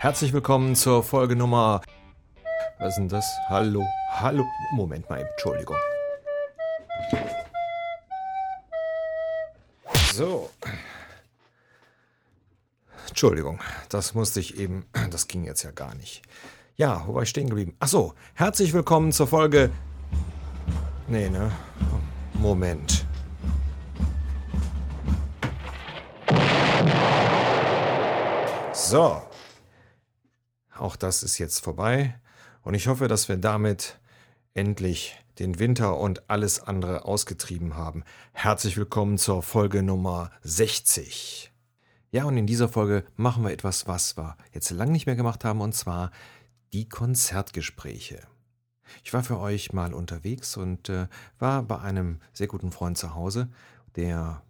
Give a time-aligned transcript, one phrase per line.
[0.00, 1.80] Herzlich willkommen zur Folge Nummer.
[2.78, 3.26] Was ist denn das?
[3.48, 4.44] Hallo, hallo.
[4.70, 5.76] Moment mal, Entschuldigung.
[10.14, 10.50] So.
[13.08, 13.58] Entschuldigung,
[13.88, 14.86] das musste ich eben.
[15.10, 16.22] Das ging jetzt ja gar nicht.
[16.76, 17.74] Ja, wo war ich stehen geblieben?
[17.80, 19.72] Ach so, herzlich willkommen zur Folge.
[21.08, 21.50] Nee, ne?
[22.34, 23.04] Moment.
[28.72, 29.27] So.
[30.78, 32.14] Auch das ist jetzt vorbei.
[32.62, 33.98] Und ich hoffe, dass wir damit
[34.54, 38.04] endlich den Winter und alles andere ausgetrieben haben.
[38.32, 41.52] Herzlich willkommen zur Folge Nummer 60.
[42.12, 45.44] Ja, und in dieser Folge machen wir etwas, was wir jetzt lange nicht mehr gemacht
[45.44, 46.12] haben, und zwar
[46.72, 48.20] die Konzertgespräche.
[49.02, 51.08] Ich war für euch mal unterwegs und äh,
[51.40, 53.48] war bei einem sehr guten Freund zu Hause,
[53.96, 54.42] der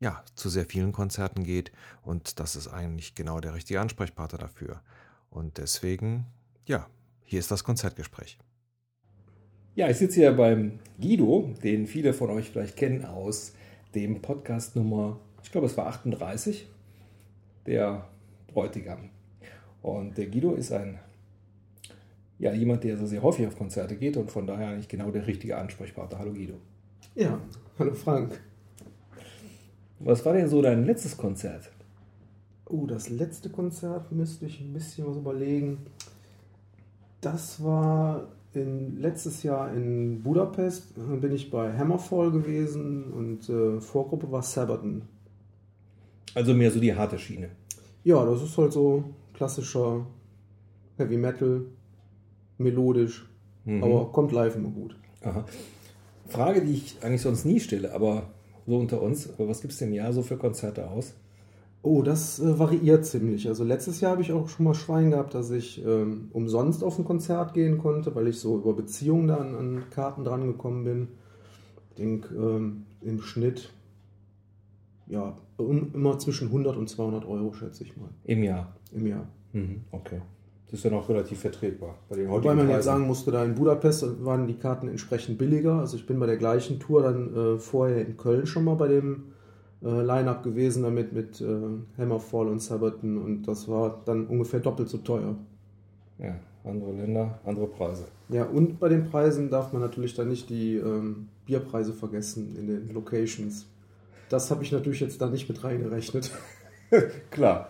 [0.00, 1.72] ja zu sehr vielen Konzerten geht
[2.02, 4.80] und das ist eigentlich genau der richtige Ansprechpartner dafür.
[5.30, 6.26] Und deswegen,
[6.66, 6.86] ja,
[7.24, 8.38] hier ist das Konzertgespräch.
[9.74, 13.52] Ja, ich sitze hier beim Guido, den viele von euch vielleicht kennen aus
[13.94, 16.68] dem Podcast Nummer, ich glaube es war 38,
[17.66, 18.08] der
[18.48, 19.10] Bräutigam.
[19.82, 20.98] Und der Guido ist ein,
[22.38, 25.26] ja, jemand, der so sehr häufig auf Konzerte geht und von daher eigentlich genau der
[25.26, 26.18] richtige Ansprechpartner.
[26.18, 26.54] Hallo Guido.
[27.14, 27.40] Ja,
[27.78, 28.40] hallo Frank.
[30.00, 31.70] Was war denn so dein letztes Konzert?
[32.68, 35.78] Oh, das letzte Konzert müsste ich ein bisschen was überlegen.
[37.20, 40.92] Das war in, letztes Jahr in Budapest.
[40.96, 45.02] Da bin ich bei Hammerfall gewesen und äh, Vorgruppe war Sabaton.
[46.34, 47.50] Also mehr so die harte Schiene.
[48.04, 49.04] Ja, das ist halt so
[49.34, 50.06] klassischer
[50.96, 51.62] Heavy Metal,
[52.58, 53.28] melodisch,
[53.64, 53.82] mhm.
[53.82, 54.96] aber kommt live immer gut.
[55.22, 55.44] Aha.
[56.28, 58.30] Frage, die ich eigentlich sonst nie stelle, aber
[58.66, 61.14] so unter uns, was gibt es denn im Jahr so für Konzerte aus?
[61.82, 63.48] Oh, das äh, variiert ziemlich.
[63.48, 66.98] Also letztes Jahr habe ich auch schon mal Schwein gehabt, dass ich ähm, umsonst auf
[66.98, 70.84] ein Konzert gehen konnte, weil ich so über Beziehungen da an, an Karten dran gekommen
[70.84, 71.08] bin.
[71.90, 73.70] Ich denke, ähm, im Schnitt
[75.08, 78.10] ja, um, immer zwischen 100 und 200 Euro, schätze ich mal.
[78.24, 78.76] Im Jahr?
[78.92, 79.28] Im Jahr.
[79.52, 80.20] Mhm, okay.
[80.66, 81.94] Das ist dann auch relativ vertretbar.
[82.10, 82.70] Bei den Wobei man Preisen.
[82.70, 85.80] jetzt sagen musste, da in Budapest waren die Karten entsprechend billiger.
[85.80, 88.88] Also ich bin bei der gleichen Tour dann äh, vorher in Köln schon mal bei
[88.88, 89.32] dem
[89.82, 91.46] äh, Line-Up gewesen, damit mit äh,
[91.96, 95.36] Hammerfall und Sabaton und das war dann ungefähr doppelt so teuer.
[96.18, 96.34] Ja,
[96.64, 98.04] andere Länder, andere Preise.
[98.28, 102.66] Ja, und bei den Preisen darf man natürlich dann nicht die ähm, Bierpreise vergessen in
[102.66, 103.66] den Locations.
[104.28, 106.30] Das habe ich natürlich jetzt da nicht mit reingerechnet.
[107.30, 107.68] Klar.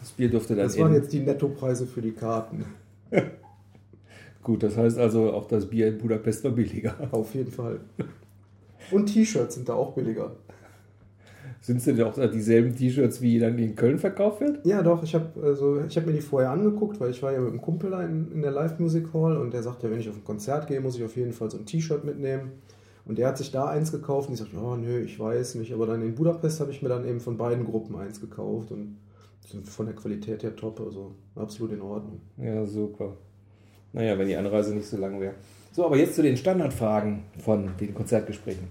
[0.00, 0.64] Das Bier durfte dann.
[0.64, 2.64] Das waren jetzt die Nettopreise für die Karten.
[4.42, 6.94] Gut, das heißt also, auch das Bier in Budapest war billiger.
[7.10, 7.80] Auf jeden Fall.
[8.90, 10.36] Und T-Shirts sind da auch billiger.
[11.62, 14.64] Sind es denn auch dieselben T-Shirts, wie dann in Köln verkauft wird?
[14.64, 15.02] Ja, doch.
[15.02, 17.92] Ich habe also, hab mir die vorher angeguckt, weil ich war ja mit einem Kumpel
[17.92, 20.96] in, in der Live-Music Hall und der sagte, wenn ich auf ein Konzert gehe, muss
[20.96, 22.52] ich auf jeden Fall so ein T-Shirt mitnehmen.
[23.04, 25.72] Und der hat sich da eins gekauft und ich sagte, oh nö, ich weiß nicht.
[25.74, 28.96] Aber dann in Budapest habe ich mir dann eben von beiden Gruppen eins gekauft und
[29.46, 32.20] sind von der Qualität her top, also absolut in Ordnung.
[32.36, 33.16] Ja, super.
[33.92, 35.34] Naja, wenn die Anreise nicht so lang wäre.
[35.72, 38.68] So, aber jetzt zu den Standardfragen von den Konzertgesprächen.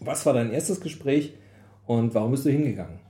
[0.00, 1.34] Was war dein erstes Gespräch
[1.86, 3.00] und warum bist du hingegangen?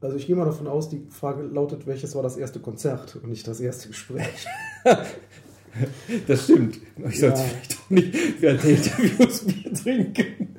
[0.00, 3.28] Also ich gehe mal davon aus, die Frage lautet, welches war das erste Konzert und
[3.28, 4.46] nicht das erste Gespräch.
[6.26, 6.78] das stimmt.
[7.08, 7.44] Ich sollte ja.
[7.44, 10.56] vielleicht auch nicht während der Interviews Bier trinken.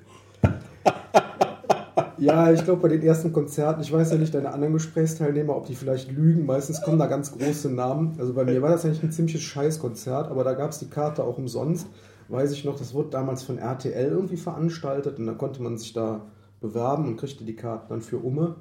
[2.19, 5.65] Ja, ich glaube bei den ersten Konzerten, ich weiß ja nicht, deine anderen Gesprächsteilnehmer, ob
[5.65, 6.45] die vielleicht lügen.
[6.45, 8.13] Meistens kommen da ganz große Namen.
[8.19, 11.23] Also bei mir war das eigentlich ein ziemliches Scheißkonzert, aber da gab es die Karte
[11.23, 11.87] auch umsonst.
[12.29, 15.93] Weiß ich noch, das wurde damals von RTL irgendwie veranstaltet und da konnte man sich
[15.93, 16.27] da
[16.61, 18.55] bewerben und kriegte die Karten dann für Umme.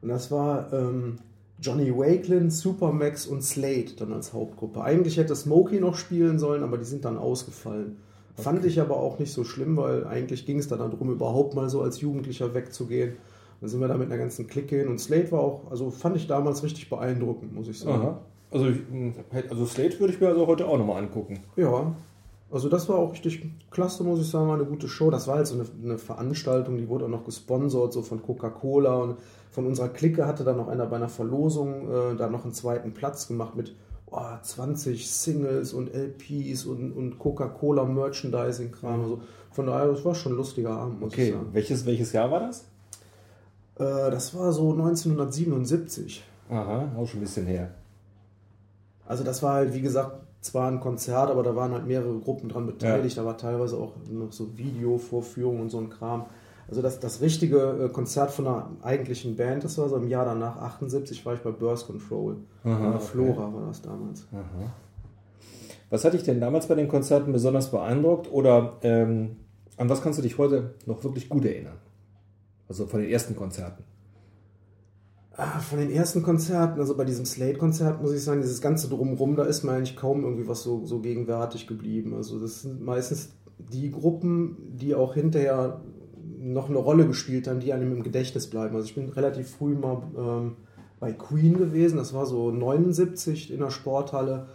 [0.00, 1.16] Und das war ähm,
[1.60, 4.82] Johnny Wakelin, Supermax und Slade dann als Hauptgruppe.
[4.82, 7.96] Eigentlich hätte Smokey noch spielen sollen, aber die sind dann ausgefallen.
[8.32, 8.42] Okay.
[8.42, 11.68] Fand ich aber auch nicht so schlimm, weil eigentlich ging es dann darum, überhaupt mal
[11.68, 13.16] so als Jugendlicher wegzugehen.
[13.60, 16.16] Dann sind wir da mit einer ganzen Clique hin und Slade war auch, also fand
[16.16, 18.02] ich damals richtig beeindruckend, muss ich sagen.
[18.02, 18.20] Aha.
[18.50, 18.66] Also,
[19.48, 21.40] also Slade würde ich mir also heute auch nochmal angucken.
[21.56, 21.94] Ja,
[22.54, 25.10] also das war auch richtig klasse, muss ich sagen, war eine gute Show.
[25.10, 28.94] Das war halt so eine, eine Veranstaltung, die wurde auch noch gesponsert, so von Coca-Cola
[28.94, 29.16] und
[29.50, 32.94] von unserer Clique hatte dann noch einer bei einer Verlosung äh, da noch einen zweiten
[32.94, 33.74] Platz gemacht mit
[34.06, 39.02] oh, 20 Singles und LPs und, und Coca-Cola Merchandising-Kram.
[39.02, 39.20] Also
[39.50, 41.26] von daher, das war schon ein lustiger Abend, muss okay.
[41.26, 41.48] ich sagen.
[41.50, 42.60] Welches, welches Jahr war das?
[43.80, 46.22] Äh, das war so 1977.
[46.50, 47.74] Aha, auch schon ein bisschen her.
[49.06, 52.48] Also das war halt, wie gesagt, zwar ein Konzert, aber da waren halt mehrere Gruppen
[52.48, 53.16] dran beteiligt.
[53.16, 53.22] Ja.
[53.22, 56.26] Da war teilweise auch noch so Videovorführungen und so ein Kram.
[56.68, 60.24] Also das, das richtige äh, Konzert von einer eigentlichen Band, das war so im Jahr
[60.24, 62.36] danach, 78, war ich bei Birth Control.
[62.62, 63.04] Aha, Äh, okay.
[63.04, 64.26] Flora war das damals.
[65.90, 69.36] Was hat dich denn damals bei den Konzerten besonders beeindruckt oder ähm,
[69.76, 71.76] an was kannst du dich heute noch wirklich gut erinnern?
[72.68, 73.84] Also von den ersten Konzerten.
[75.36, 79.34] Ah, von den ersten Konzerten, also bei diesem Slate-Konzert muss ich sagen, dieses ganze Drumrum,
[79.34, 82.14] da ist mir eigentlich kaum irgendwie was so, so gegenwärtig geblieben.
[82.14, 85.80] Also das sind meistens die Gruppen, die auch hinterher
[86.38, 88.76] noch eine Rolle gespielt haben, die einem im Gedächtnis bleiben.
[88.76, 90.56] Also ich bin relativ früh mal ähm,
[91.00, 94.46] bei Queen gewesen, das war so 79 in der Sporthalle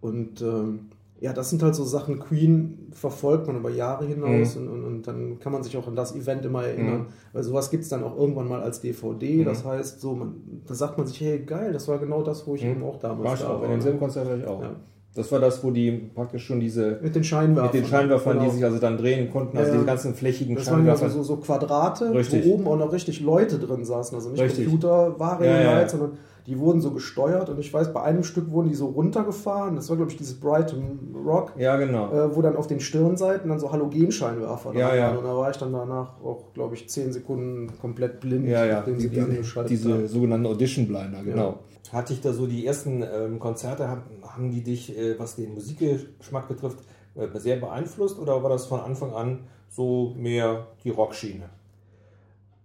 [0.00, 0.90] und ähm,
[1.24, 5.06] ja, das sind halt so Sachen, Queen verfolgt man über Jahre hinaus und, und, und
[5.06, 6.98] dann kann man sich auch an das Event immer erinnern.
[6.98, 7.06] Mhm.
[7.32, 9.42] Weil sowas gibt es dann auch irgendwann mal als DVD.
[9.42, 10.34] Das heißt, so, man,
[10.66, 13.24] da sagt man sich, hey, geil, das war genau das, wo ich eben auch damals
[13.24, 13.60] War ich da auch.
[13.60, 13.64] war.
[13.64, 14.60] In demselben Konzert war ich auch.
[14.60, 14.76] Ja.
[15.14, 17.72] Das war das, wo die praktisch schon diese Mit den Scheinwerfern.
[17.72, 18.44] mit den Scheinwerfern, Genau.
[18.50, 19.74] die sich also dann drehen konnten, also Ja.
[19.76, 21.22] diese ganzen flächigen Das waren ja so, Scheinwerfer.
[21.22, 22.44] so, so Quadrate, Richtig.
[22.44, 24.16] wo oben auch noch richtig Leute drin saßen.
[24.16, 24.64] Also nicht Richtig.
[24.68, 25.88] Computerware, Ja, ja.
[25.88, 26.18] sondern
[26.48, 27.48] die wurden so gesteuert.
[27.48, 29.76] Und ich weiß, bei einem Stück wurden die so runtergefahren.
[29.76, 31.52] Das war, glaube ich, dieses Brighton Rock.
[31.56, 32.12] Ja, genau.
[32.12, 35.06] äh, wo dann auf den Stirnseiten dann so Halogenscheinwerfer Ja, ja.
[35.08, 35.18] waren.
[35.18, 38.74] Und da war ich dann danach auch, glaube ich, zehn Sekunden komplett blind, Ja, ja,
[38.78, 40.06] nachdem sie die, angeschaltet diese haben.
[40.08, 41.60] sogenannten Audition Blinder, genau.
[41.92, 45.54] Hatte ich da so die ersten ähm, Konzerte, haben, haben die dich, äh, was den
[45.54, 46.78] Musikgeschmack betrifft,
[47.14, 51.44] äh, sehr beeinflusst oder war das von Anfang an so mehr die Rockschiene?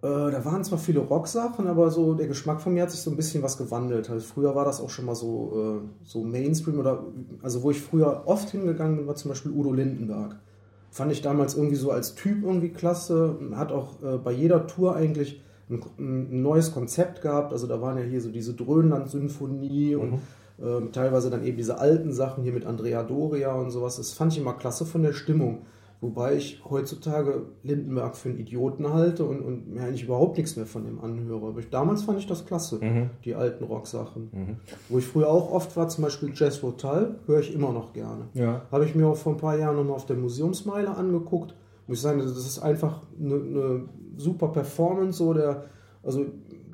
[0.01, 3.11] Äh, da waren zwar viele Rocksachen, aber so der Geschmack von mir hat sich so
[3.11, 4.09] ein bisschen was gewandelt.
[4.09, 7.03] Also früher war das auch schon mal so, äh, so Mainstream oder
[7.41, 10.37] also wo ich früher oft hingegangen bin, war zum Beispiel Udo Lindenberg.
[10.91, 13.37] Fand ich damals irgendwie so als Typ irgendwie klasse.
[13.55, 17.53] Hat auch äh, bei jeder Tour eigentlich ein, ein neues Konzept gehabt.
[17.53, 20.19] Also da waren ja hier so diese Dröhnland-Symphonie und
[20.61, 23.97] ähm, teilweise dann eben diese alten Sachen hier mit Andrea Doria und sowas.
[23.97, 25.59] Das fand ich immer klasse von der Stimmung.
[26.01, 30.65] Wobei ich heutzutage Lindenberg für einen Idioten halte und, und mir eigentlich überhaupt nichts mehr
[30.65, 31.47] von dem anhöre.
[31.47, 32.79] Aber ich, damals fand ich das klasse,
[33.25, 34.29] die alten Rocksachen.
[34.87, 38.29] Wo ich früher auch oft war, zum Beispiel Jazz Rotal, höre ich immer noch gerne.
[38.33, 38.61] Ja.
[38.71, 41.53] Habe ich mir auch vor ein paar Jahren nochmal auf der Museumsmeile angeguckt.
[41.89, 43.81] Muss ich sagen, das ist einfach eine, eine
[44.15, 45.17] super Performance.
[45.17, 45.63] So der,
[46.03, 46.23] also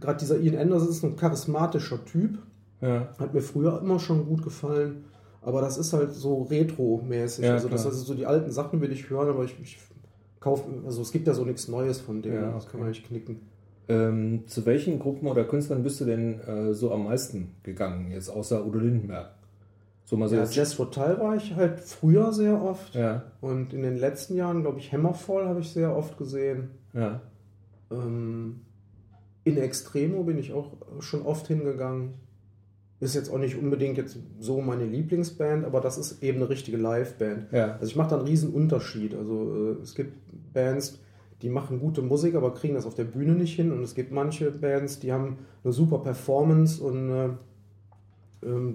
[0.02, 2.38] gerade dieser Ian Anderson ist ein charismatischer Typ.
[2.82, 3.08] Ja.
[3.18, 5.06] Hat mir früher immer schon gut gefallen.
[5.42, 7.46] Aber das ist halt so retro-mäßig.
[7.46, 9.78] Ja, also das ist so die alten Sachen will ich hören, aber ich, ich
[10.42, 12.34] kaufe, also es gibt ja so nichts Neues von dem.
[12.34, 12.72] Ja, Das okay.
[12.72, 13.40] kann man nicht knicken.
[13.88, 18.28] Ähm, zu welchen Gruppen oder Künstlern bist du denn äh, so am meisten gegangen, jetzt
[18.28, 19.30] außer Udo Lindenberg?
[20.06, 22.94] So mal so Ja, Jazz Rotal war ich halt früher sehr oft.
[22.96, 26.70] ja, Und in den letzten Jahren, glaube ich, Hammerfall habe ich sehr oft gesehen.
[26.94, 27.22] ja.
[27.92, 28.62] Ähm,
[29.44, 30.72] in Extremo bin ich auch
[31.02, 32.16] schon oft hingegangen.
[33.00, 36.78] Ist jetzt auch nicht unbedingt jetzt so meine Lieblingsband, aber das ist eben eine richtige
[36.78, 37.52] Liveband.
[37.52, 37.74] Ja.
[37.74, 39.14] Also ich mache da einen riesen Unterschied.
[39.14, 40.14] Also äh, es gibt
[40.54, 41.00] Bands,
[41.44, 43.72] die machen gute Musik, aber kriegen das auf der Bühne nicht hin.
[43.72, 47.30] Und es gibt manche Bands, die haben eine super Performance und äh,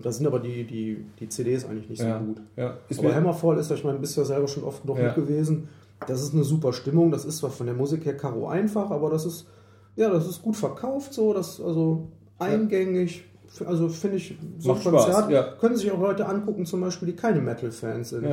[0.02, 2.18] da sind aber die, die, die CDs eigentlich nicht ja.
[2.18, 2.40] so gut.
[2.56, 2.76] ja.
[2.88, 5.06] Ist Aber Hammerfall ist, ich meine, bist ja selber schon oft genug Ja.
[5.06, 5.68] mit gewesen.
[6.06, 7.10] Das ist eine super Stimmung.
[7.10, 9.46] Das ist zwar von der Musik her karo einfach, aber das ist,
[9.96, 11.32] ja, das ist gut verkauft so.
[11.32, 12.08] Das also
[12.38, 13.24] eingängig.
[13.66, 15.42] Also finde ich, so Macht ein Konzert ja.
[15.60, 18.24] können sich auch Leute angucken, zum Beispiel, die keine Metal-Fans sind.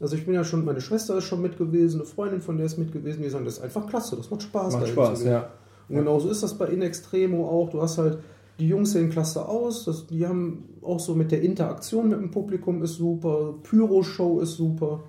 [0.00, 2.66] Also ich bin ja schon, meine Schwester ist schon mit gewesen, eine Freundin von der
[2.66, 4.74] ist mit gewesen, die sagen, das ist einfach klasse, das macht Spaß.
[4.74, 5.48] macht Spaß, ja.
[5.88, 7.70] Und genauso ist das bei In Extremo auch.
[7.70, 8.18] Du hast halt,
[8.58, 9.84] die Jungs sehen klasse aus.
[9.84, 13.54] Das, die haben auch so mit der Interaktion mit dem Publikum ist super.
[13.62, 15.00] Pyro-Show ist super.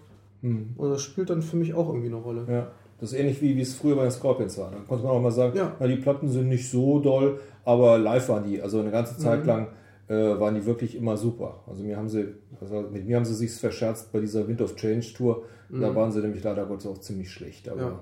[0.41, 2.45] Und das spielt dann für mich auch irgendwie eine Rolle.
[2.47, 2.67] Ja,
[2.99, 4.69] das ist ähnlich wie, wie es früher bei den Scorpions war.
[4.69, 5.75] Da konnte man auch mal sagen, Ja.
[5.79, 9.41] na, die Platten sind nicht so doll, aber live waren die, also eine ganze Zeit
[9.41, 9.47] Mhm.
[9.47, 9.67] lang
[10.07, 11.61] äh, waren die wirklich immer super.
[11.65, 12.27] Also mir haben sie,
[12.61, 15.43] also mit mir haben sie sich verscherzt bei dieser Wind of Change Tour.
[15.71, 17.67] Da waren sie nämlich leider Gottes auch ziemlich schlecht.
[17.67, 17.87] Aber Mhm.
[17.87, 17.99] Ja.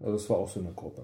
[0.00, 1.02] also das war auch so eine Gruppe.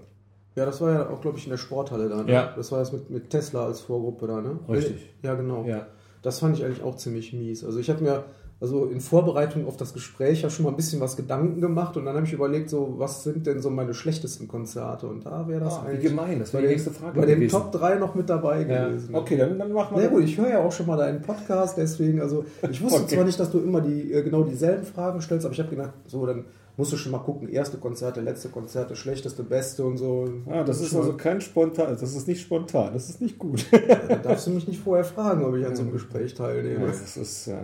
[0.58, 2.22] Ja, das war ja auch, glaube ich, in der Sporthalle da.
[2.24, 2.32] Ne?
[2.32, 2.52] Ja.
[2.56, 4.58] Das war das mit, mit Tesla als Vorgruppe da, ne?
[4.68, 5.14] Richtig.
[5.22, 5.64] Ja, genau.
[5.64, 5.86] Ja.
[6.22, 7.64] Das fand ich eigentlich auch ziemlich mies.
[7.64, 8.24] Also ich habe mir
[8.60, 12.04] also in Vorbereitung auf das Gespräch ja schon mal ein bisschen was Gedanken gemacht und
[12.06, 15.60] dann habe ich überlegt, so was sind denn so meine schlechtesten Konzerte und da wäre
[15.60, 17.48] das Ah, wie eigentlich gemein, das wäre die nächste Frage bei den.
[17.48, 18.88] Top 3 noch mit dabei Ja.
[18.88, 19.14] gewesen.
[19.14, 21.76] Okay, dann, dann machen wir Na gut, ich höre ja auch schon mal deinen Podcast,
[21.78, 23.14] deswegen, also ich wusste Okay.
[23.14, 25.92] zwar nicht, dass du immer die äh, genau dieselben Fragen stellst, aber ich habe gedacht,
[26.08, 26.44] so, dann
[26.78, 30.26] musst du schon mal gucken, erste Konzerte, letzte Konzerte, schlechteste, beste und so.
[30.46, 33.66] Ah, das ist schon also kein spontan, das ist nicht spontan, das ist nicht gut.
[34.08, 36.86] da darfst du mich nicht vorher fragen, ob ich an so einem Gespräch Ja, teilnehme.
[36.86, 37.56] das ist äh,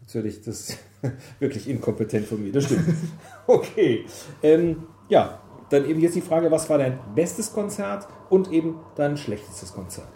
[0.00, 0.78] natürlich das ist
[1.38, 2.84] wirklich inkompetent von mir, das stimmt.
[3.46, 4.04] okay.
[4.42, 9.16] Ähm, ja, dann eben jetzt die Frage, was war dein bestes Konzert und eben dein
[9.16, 10.08] schlechtestes Konzert?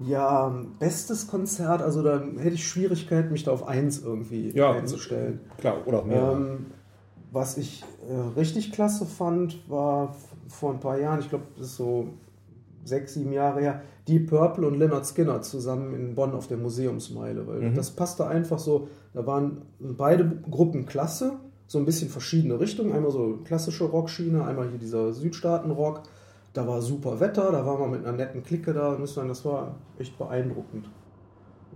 [0.00, 4.70] Ja, bestes Konzert, also dann hätte ich Schwierigkeiten, mich da auf eins irgendwie Ja.
[4.70, 5.40] einzustellen.
[5.58, 6.32] Klar, oder auch mehr.
[6.36, 6.66] Ähm,
[7.30, 10.14] was ich äh, richtig klasse fand, war
[10.48, 12.08] vor ein paar Jahren, ich glaube, das ist so
[12.84, 17.46] sechs, sieben Jahre her, Deep Purple und Leonard Skinner zusammen in Bonn auf der Museumsmeile.
[17.46, 17.74] Weil mhm.
[17.74, 21.34] das passte einfach so, da waren beide Gruppen klasse,
[21.66, 22.92] so ein bisschen verschiedene Richtungen.
[22.92, 26.02] Einmal so klassische Rockschiene, einmal hier dieser Südstaaten-Rock.
[26.54, 28.96] Da war super Wetter, da waren wir mit einer netten Clique da.
[28.96, 30.88] Das war echt beeindruckend.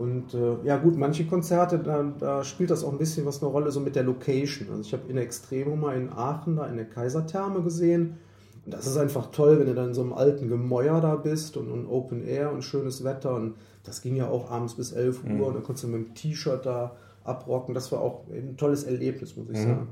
[0.02, 3.52] Und äh, ja gut, manche Konzerte, da, da, spielt das auch ein bisschen was eine
[3.52, 4.68] Rolle, so mit der Location.
[4.70, 8.16] Also ich habe in Extremo mal in Aachen da in der Kaisertherme gesehen.
[8.64, 11.56] Und das ist einfach toll, wenn du dann in so einem alten Gemäuer da bist
[11.56, 13.36] und, und Open Air und schönes Wetter.
[13.36, 13.54] Und
[13.84, 15.40] das ging ja auch abends bis 11 Uhr mhm.
[15.40, 17.72] und dann konntest du mit dem T-Shirt da abrocken.
[17.72, 19.62] Das war auch ein tolles Erlebnis, muss ich mhm.
[19.62, 19.88] sagen.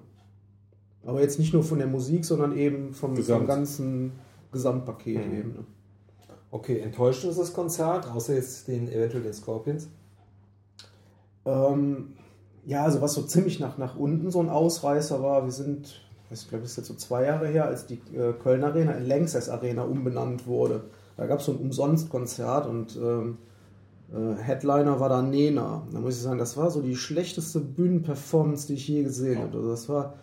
[1.04, 4.10] Aber jetzt nicht nur von der Musik, sondern eben vom, vom ganzen
[4.50, 5.38] Gesamtpaket mhm.
[5.38, 5.52] eben.
[5.52, 5.64] Ne?
[6.50, 9.88] Okay, enttäuscht ist das Konzert, außer jetzt den eventuell den Scorpions?
[11.44, 12.14] Ähm,
[12.66, 16.48] ja, also was so ziemlich nach, nach unten so ein Ausreißer war, wir sind, ich
[16.48, 19.48] glaube, das ist jetzt so zwei Jahre her, als die äh, Köln Arena in Lanxess
[19.48, 20.84] Arena umbenannt wurde.
[21.16, 23.38] Da gab es so ein Umsonstkonzert und ähm,
[24.12, 25.86] äh, Headliner war da Nena.
[25.92, 29.56] Da muss ich sagen, das war so die schlechteste Bühnenperformance, die ich je gesehen habe.
[29.58, 30.14] Also das war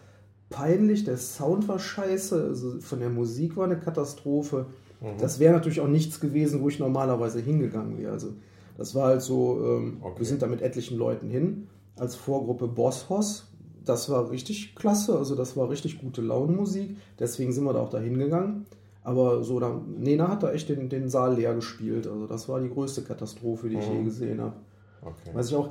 [0.50, 4.68] peinlich, der Sound war scheiße, also von der Musik war eine Katastrophe.
[5.02, 5.20] Mhm.
[5.20, 8.14] Das wäre natürlich auch nichts gewesen, wo ich normalerweise hingegangen wäre.
[8.14, 8.34] Also
[8.78, 10.20] das war halt so, ähm, okay.
[10.20, 13.52] wir sind da mit etlichen Leuten hin, als Vorgruppe Boss Hoss.
[13.84, 17.90] Das war richtig klasse, also das war richtig gute Launenmusik, deswegen sind wir da auch
[17.90, 18.66] da hingegangen.
[19.08, 22.08] Aber so, da, Nena hat da echt den, den Saal leer gespielt.
[22.08, 24.04] Also das war die größte Katastrophe, die ich je mhm.
[24.04, 24.56] gesehen habe.
[25.02, 25.30] Okay.
[25.32, 25.70] Was ich auch,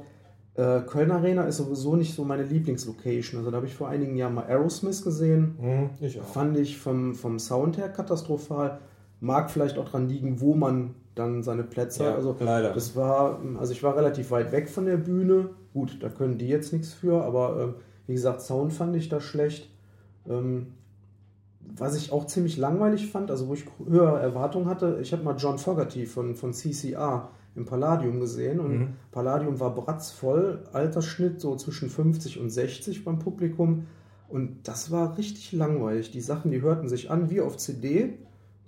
[0.55, 3.39] äh, Köln Arena ist sowieso nicht so meine Lieblingslocation.
[3.39, 5.57] Also da habe ich vor einigen Jahren mal Aerosmith gesehen.
[5.61, 6.25] Mhm, ich auch.
[6.25, 8.79] Fand ich vom, vom Sound her katastrophal.
[9.21, 12.73] Mag vielleicht auch dran liegen, wo man dann seine Plätze ja, Also leider.
[12.73, 15.51] das war, also ich war relativ weit weg von der Bühne.
[15.73, 19.21] Gut, da können die jetzt nichts für, aber äh, wie gesagt, Sound fand ich da
[19.21, 19.69] schlecht.
[20.29, 20.69] Ähm,
[21.61, 25.37] was ich auch ziemlich langweilig fand, also wo ich höhere Erwartungen hatte, ich habe mal
[25.37, 28.89] John Fogerty von, von CCR im Palladium gesehen und mhm.
[29.11, 33.87] Palladium war bratzvoll, Altersschnitt so zwischen 50 und 60 beim Publikum
[34.29, 36.11] und das war richtig langweilig.
[36.11, 38.19] Die Sachen, die hörten sich an wie auf CD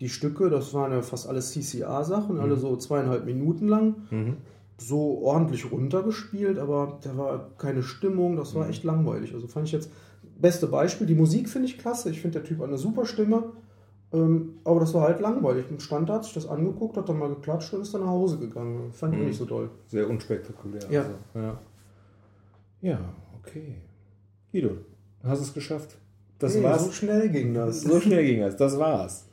[0.01, 2.41] die Stücke, das waren ja fast alles CCA-Sachen, mhm.
[2.41, 3.97] alle so zweieinhalb Minuten lang.
[4.11, 4.37] Mhm.
[4.81, 8.71] So ordentlich runtergespielt, aber da war keine Stimmung, das war mhm.
[8.71, 9.35] echt langweilig.
[9.35, 9.91] Also fand ich jetzt,
[10.39, 13.53] beste Beispiel, die Musik finde ich klasse, ich finde der Typ eine super Stimme,
[14.13, 15.67] ähm, aber das war halt langweilig.
[15.69, 18.39] Im Stand hat sich das angeguckt, hat dann mal geklatscht und ist dann nach Hause
[18.39, 18.93] gegangen.
[18.93, 19.27] Fand ich mhm.
[19.27, 19.71] nicht so toll.
[19.89, 20.83] Sehr unspektakulär.
[20.91, 21.01] Ja.
[21.01, 21.61] Also, ja.
[22.81, 23.01] ja,
[23.39, 23.75] okay.
[24.53, 24.79] Guido,
[25.25, 25.99] hast es geschafft.
[26.39, 26.85] Das hey, war's.
[26.85, 27.83] So schnell ging das.
[27.83, 28.57] So schnell ging das.
[28.57, 29.28] Das war's.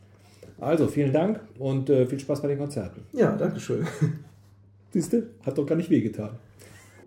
[0.59, 3.01] Also, vielen Dank und äh, viel Spaß bei den Konzerten.
[3.13, 3.85] Ja, danke schön.
[4.91, 6.31] Siehst du, hat doch gar nicht wehgetan.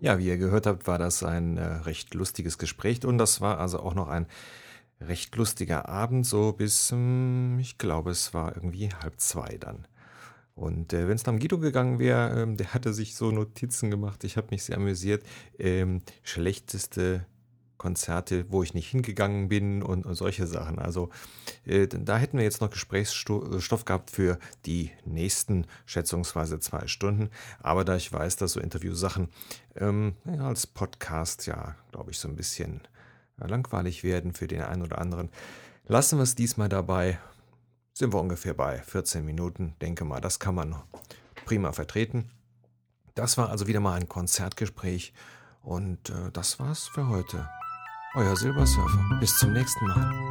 [0.01, 3.59] Ja, wie ihr gehört habt, war das ein äh, recht lustiges Gespräch und das war
[3.59, 4.27] also auch noch ein
[5.01, 9.87] recht lustiger Abend, so bis, ähm, ich glaube, es war irgendwie halb zwei dann.
[10.55, 14.25] Und äh, wenn es nach Guido gegangen wäre, ähm, der hatte sich so Notizen gemacht,
[14.25, 15.23] ich habe mich sehr amüsiert.
[15.59, 17.27] Ähm, schlechteste
[17.79, 20.79] Konzerte, wo ich nicht hingegangen bin und, und solche Sachen.
[20.79, 21.11] Also
[21.65, 27.31] äh, da hätten wir jetzt noch Gesprächsstoff gehabt für die nächsten schätzungsweise zwei Stunden.
[27.61, 29.29] Aber da ich weiß, dass so Interviewsachen
[29.77, 32.83] ähm, ja, als Podcast ja, glaube ich, so ein bisschen
[33.41, 35.31] äh, langweilig werden für den einen oder anderen,
[35.87, 37.19] lassen wir es diesmal dabei.
[37.95, 39.75] Sind wir ungefähr bei 14 Minuten.
[39.81, 40.77] Denke mal, das kann man
[41.45, 42.31] prima vertreten.
[43.15, 45.13] Das war also wieder mal ein Konzertgespräch
[45.63, 47.49] und äh, das war's für heute
[48.19, 48.99] euer Silbersurfer.
[49.21, 50.29] Bis zum nächsten Mal.